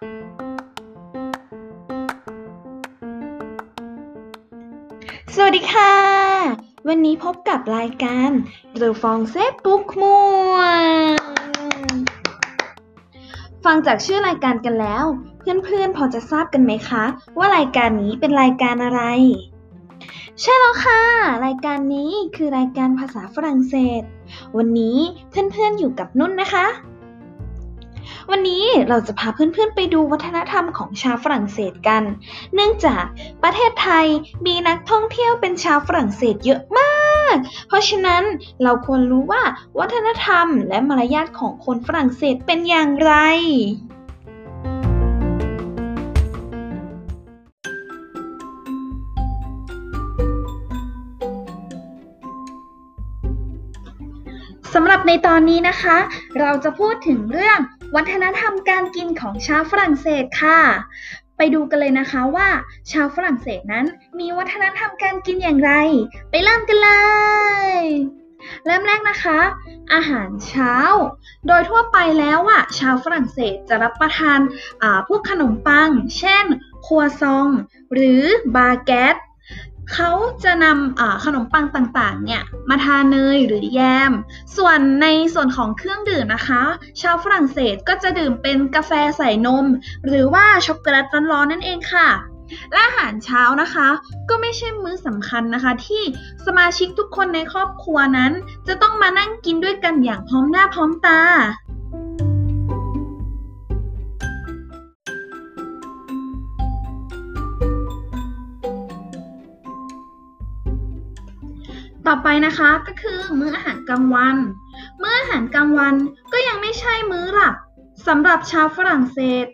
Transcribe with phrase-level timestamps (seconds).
[0.00, 0.02] ส
[5.44, 5.94] วัสดีค่ะ
[6.88, 8.30] วันนี้พบกับรายการ
[8.76, 10.16] เรือฟองเซฟปุ๊กมั
[10.52, 10.56] ว
[13.64, 15.04] ฟังจากชื่อรายการกันแล้ว
[15.38, 17.04] เพื่อนๆพอจะทราบกันไหมคะ
[17.38, 19.02] ว่ารายการนี้เป็นรายการอะไร
[20.40, 21.02] ใช่แล้วค่ะ
[21.46, 24.02] รายการนี้คือรายการภาษาฝรั่งเศส
[24.56, 24.98] วันนี้
[25.30, 26.89] เพื่อนๆอยู่กับนุ่นนะคะ
[28.30, 32.02] วันนี้เราจะพาเพื่อนๆไปดูวัฒนธรรมของชาวฝรั่งเศสกัน
[32.54, 33.04] เนื่องจาก
[33.42, 34.06] ประเทศไทย
[34.46, 37.34] มีนักท่องเที่ยวเป็นชาวฝรั่งเศสเยอะมาก
[37.68, 38.22] เพราะฉะนั้น
[38.62, 39.42] เราควรรู้ว่า
[39.78, 43.12] วัฒนธรรมและมารยาทของคนฝรั่งเศสเป็นอย่างไร
[54.74, 55.98] สำหรับในตอนนี้นะคะ
[56.40, 57.58] เราจะพูดถึงเรื่อง
[57.96, 60.60] วัฒนธรรมการกินของชาวฝรั่งเศสค่ะ
[61.36, 62.48] ไปดูกันเลยนะคะว่า
[62.92, 63.86] ชาวฝรั่งเศสนั้น
[64.18, 65.72] มีวัฒนธรรมการกินอย่างไร
[66.30, 66.90] ไปเริ่มกันเล
[67.72, 67.76] ย
[68.66, 69.40] เริ่มแรกนะคะ
[69.94, 70.74] อาหารเช้า
[71.46, 74.38] โดยทั่วไปแล้วอะชาวฝรั่งเศสจะรับประทาน
[75.08, 76.44] พวกขนมปัง เช่น
[76.86, 77.48] ครัวซอง
[77.94, 78.22] หรือ
[78.56, 79.16] บาเกต
[79.94, 80.10] เขา
[80.44, 84.12] จะนำขนมปังต่างๆ เนี่ยมาทาเนยหรือแยม
[84.56, 86.62] ส่วนในส่วนของเครื่องดื่มนะคะ
[87.00, 89.66] ชาวฝรั่งเศสก็จะดื่มเป็นกาแฟใส่นม
[90.06, 92.08] หรือว่าช็อกโกแลตร้อนๆนั่นเองค่ะ
[92.72, 93.88] และอาหารเช้านะคะ
[94.28, 96.02] ก็ไม่ใช่มื้อสำคัญนะคะ ที่
[96.46, 98.32] สมาชิกทุกคนในครอบครัวนั้น
[98.68, 101.20] จะต้องมานั่งกินด้วยกันอย่างพร้อมหน้าพร้อมตา
[112.24, 114.36] ไปนะคะก็คือมื้ออาหารกลางวัน
[115.02, 115.94] มื้ออาหารกลางวัน
[116.32, 117.54] ก็ยังไม่ใช่มื้อหลัก
[118.06, 119.46] สำหรับชาวฝรั่งเศส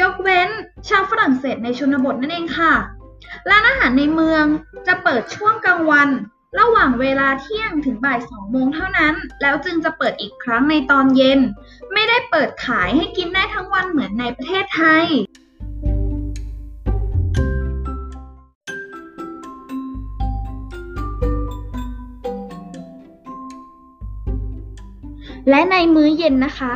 [0.00, 0.48] ยกเว้น
[0.88, 2.74] ชาวฝรั่งเศสในชนบทนั่นเองค่ะ
[3.50, 4.44] ร้านอาหารในเมือง
[4.86, 6.08] จะเปิดช่วงกลางวัน
[6.58, 11.40] ระหว่างเวลาเที่ยงถึงบ่ายสองโมงเท่านั้น แล้วจึงจะเปิดอีกครั้งในตอนเย็น
[11.92, 15.06] ไม่ได้เปิดขายให้กินได้ทั้งวันเหมือนในประเทศไทย
[25.50, 26.74] และในมื้อเย็นนะคะ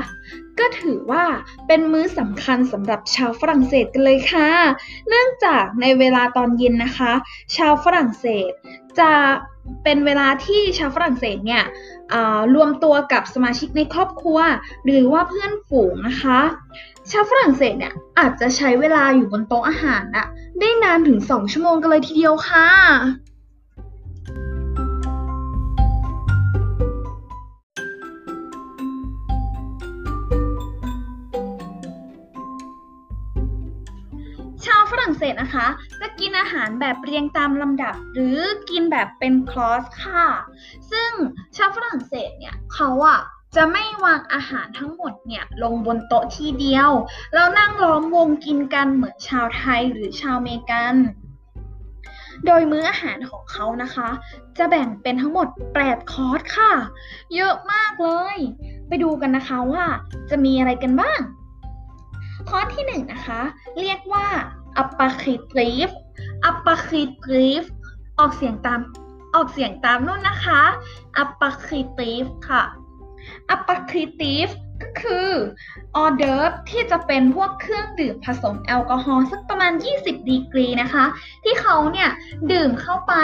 [0.58, 1.24] ก็ถือว่า
[1.66, 4.48] เป็นมื้อสำคัญสำหรับชาวฝรั่งเศสกันเลยค่ะ
[5.08, 7.12] เนื่องจากในเวลาตอนเย็นนะคะ
[7.56, 8.50] ชาวฝรั่งเศส
[8.98, 9.12] จะ
[9.84, 11.64] เป็นเวลาที่ชาวฝรั่งเศสเนี่ย
[12.54, 14.38] รวมตัวกับสมาชิกในครอบครัว
[14.84, 16.40] หรือว่าเพื่อนฝูงนะคะ
[17.10, 20.26] ชาวฝรั่งเศสเนี่ยอาจจะใช้เวลาอยู่บนโต๊ะอาหารอะ
[20.60, 22.68] ได้นานถึง 2 ชั่วโมงกันเลยทีเดียวค่ะ
[35.18, 35.66] เศสนะคะ
[36.00, 38.38] จะกินอาหารแบบเรียงตามลำดับ หรือ
[38.70, 40.26] กินแบบเป็นคลอสค่ะ
[40.90, 41.10] ซึ่ง
[41.56, 43.20] ชาวฝรั่งเศสเนี่ยเขาอะ
[43.56, 46.90] จะไม่วางอาหารทั้งหมดเนี่ยลงบนโต๊ะทีเดียว
[47.34, 50.94] แล้วนั่งล้อมวงกินกันเหมือนชาวไทยหรือชาวเมกัน
[52.46, 54.08] โดยมื้ออาหารของเขานะคะ
[54.58, 55.48] จะแบ่งเป็นทั้งหมด
[55.80, 56.72] 8 คอร์สค่ะ
[57.34, 58.38] เยอะมากเลย
[58.88, 59.84] ไปดูกันนะคะว่า
[60.30, 61.20] จะมีอะไรกันบ้าง
[62.48, 63.40] คอร์สที่1นนะคะ
[63.80, 64.26] เรียกว่า
[64.76, 67.62] apéritif apéritif
[68.18, 68.80] ออกเสียงตาม
[69.34, 70.62] ออกเสียงตามนู่นนะคะ
[71.18, 72.64] apéritif ค่ะ
[73.50, 74.48] apéritif
[74.82, 75.30] ก็คือ
[75.96, 81.04] ออเดิร์ฟที่จะเป็นพวกเครื่องดื่มผสมแอลกอฮอล์สักประมาณ 20 ดีกรีนะคะ
[81.44, 82.10] ที่เขาเนี่ย
[82.52, 83.14] ดื่มเข้าไป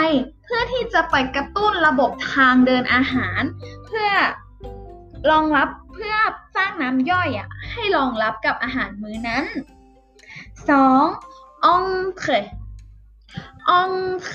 [0.43, 3.41] เพื่อที่จะไปกระตุ้นระบบทางเดินอาหาร
[3.85, 4.09] เพื่อ
[5.31, 6.15] รองรับเพื่อ
[6.55, 9.43] สร้างน้ำย่อยอะให้รองรับกับอาหารมื้อนั้น
[10.69, 11.24] 2.
[11.73, 11.85] อง
[12.19, 12.25] เค
[13.69, 13.91] อง
[14.25, 14.33] เค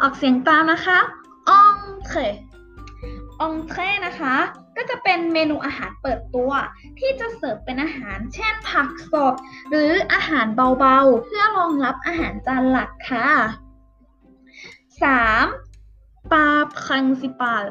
[0.00, 0.98] ออกเสียงตามนะคะ
[1.50, 1.76] อง
[2.08, 2.14] เค
[3.40, 3.74] องเค
[4.06, 4.34] นะคะ
[4.76, 6.50] ก็จะเป็นเมนูอาหารเปิดตัว
[6.98, 9.34] ที่จะเสิร์ฟเป็นอาหาร เช่นผักสด
[9.70, 10.46] หรืออาหาร
[10.78, 13.28] เบาๆ เพื่อรองรับอาหารจานหลักค่ะ
[14.98, 16.32] 3.
[16.32, 17.64] ปลาพรังซิปาล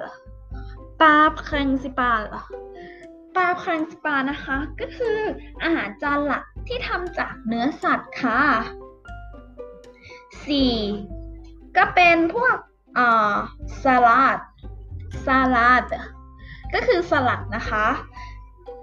[1.02, 2.22] ปาพรังซิปาล
[3.36, 5.20] ปาพรังซิปานะคะ ก็คือ
[5.64, 8.42] อาหารจานหลักที่ทำจากเนื้อสัตว์ค่ะ
[10.34, 11.78] 4.
[11.78, 12.56] ก็เป็นพวก
[12.98, 13.36] อ่า
[13.84, 14.40] สลัด
[15.26, 15.86] สลัด
[16.74, 17.86] ก็คือสลัดนะคะ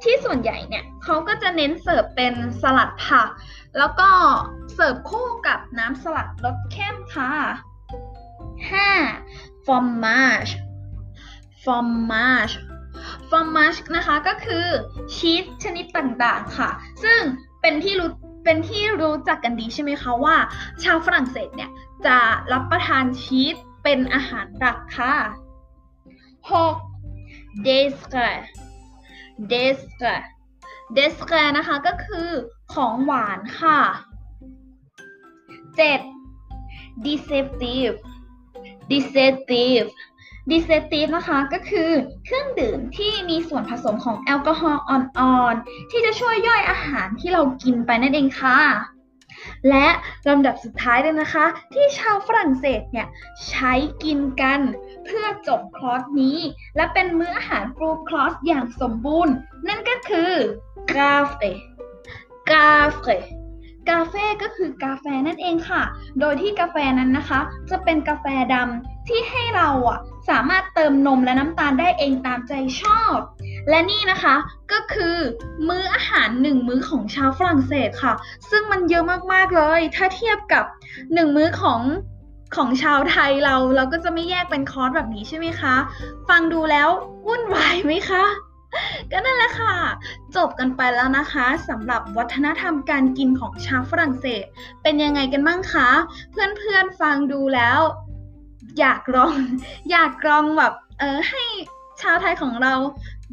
[0.02, 3.28] ที่ส่วนใหญ่เนี่ยเขาก็จะเน้นเสิร์ฟเป็นสลัดผัก
[3.78, 4.10] แล้วก็
[4.74, 7.32] เสิร์ฟคู่กับน้ำสลัดรสเข้มค่ะ
[8.80, 9.64] 5.
[9.64, 10.52] fromage
[11.62, 12.54] fromage
[13.28, 14.66] fromage นะคะก็คือ
[15.14, 16.70] ชีสชนิดต่างๆค่ะ
[17.04, 17.20] ซึ่ง
[17.60, 18.10] เป็นที่รู้
[18.44, 20.36] เป็นที่รู้จักกันดีใช่ไหมคะว่า
[20.82, 21.70] ชาวฝรั่งเศสเนี่ย
[22.06, 22.18] จะ
[22.52, 25.14] รับประทานชีสเป็นอาหารหลักค่ะ
[26.50, 27.66] 6.
[27.66, 28.42] dessert
[29.50, 30.24] dessert
[30.96, 32.30] dessert นะคะก็คือ
[32.74, 33.80] ของหวานค่ะ
[35.78, 37.04] 7.
[37.04, 37.96] deceptive
[38.90, 39.86] deceptive
[40.50, 41.90] deceptive นะคะก็คือ
[42.24, 48.58] เครื่องดื่มที่มีส่วนผสมของแอลกอฮอล์อ่อนๆ ที่จะช่วยย่อยอาหารที่เรากินไปนั่นเองค่ะ
[49.68, 49.86] และ
[50.28, 53.06] ลำดับสุดท้ายเลยนะคะ ที่ชาวฝรั่งเศสเนี่ย
[53.48, 53.72] ใช้
[54.02, 54.60] กินกัน
[55.04, 56.38] เพื่อจบคลอสนี้
[56.76, 59.34] และเป็นมื้ออาหารฟูลคลอสอย่างสมบูรณ์
[59.68, 60.32] นั่นก็คือ
[60.96, 61.50] กาเฟ่
[62.50, 63.41] กาเฟ่
[63.90, 65.82] กาเฟ่ก็คือกาแฟนั่นเองค่ะ
[66.20, 67.40] โดยที่กาแฟนั้นนะคะ
[67.70, 69.98] จะเป็นกาแฟดำที่ให้เราอะ
[70.28, 73.18] สามารถเติมนมและน้ำตาลได้เองตามใจชอบ
[73.68, 74.34] และนี่นะคะ
[74.72, 75.16] ก็คือ
[75.68, 78.14] มื้ออาหารหนึ่งมื้อของชาวฝรั่งเศสค่ะ
[78.50, 80.64] ซึ่งมันเยอะมากๆเลย ถ้าเทียบกับ
[81.14, 81.80] หนึ่งมื้อของ
[82.56, 85.74] ของชาวไทยเราเราก็จะไม่แยกเป็นคอร์สแบบนี้ใช่ไหมคะ
[86.28, 86.88] ฟังดูแล้ว
[87.26, 88.24] วุ่นวายไหมคะ
[89.10, 89.74] ก็นั่นแหละค่ะ
[90.36, 94.44] จบกันไปแล้วนะคะสำหรับวัฒนธรรมการกินของชาวฝรั่งเศส
[94.82, 95.88] เป็นยังไงกันบ้างคะ
[96.30, 97.80] เพื่อนๆฟังดูแล้ว
[98.78, 99.34] อยากลอง
[99.90, 101.42] อยากลองแบบเออให้
[102.02, 102.74] ชาวไทยของเรา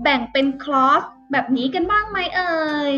[0.04, 1.02] แบ่งเป็นคลอส
[1.32, 2.54] แบบนี้กันบ้างไหมเอ่
[2.92, 2.94] ย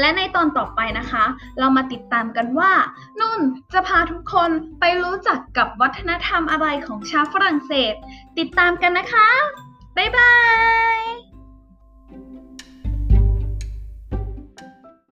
[0.00, 1.24] และในตอนต่อไปนะคะ
[1.58, 2.72] เรามาติดตามกันว่า
[3.20, 3.40] นุ่น
[3.72, 4.50] จะพาทุกคน
[4.80, 7.94] ไปรู้จักกับวัฒนธรรมอะไรของชาวฝรั่งเศส
[8.38, 9.28] ติดตามกันนะคะ
[9.96, 10.32] บ๊ายบา
[10.98, 11.25] ย